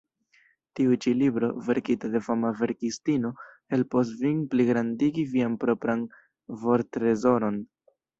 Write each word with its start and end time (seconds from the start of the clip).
Tiu 0.77 0.93
ĉi 1.03 1.11
libro, 1.17 1.49
verkita 1.65 2.09
de 2.15 2.21
fama 2.27 2.49
verkistino, 2.61 3.31
helpos 3.73 4.13
vin 4.21 4.39
pligrandigi 4.55 5.27
vian 5.35 5.59
propran 5.65 6.03
vorttrezoron. 6.65 7.61